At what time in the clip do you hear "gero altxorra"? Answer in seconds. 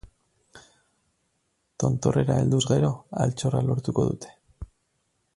2.71-3.61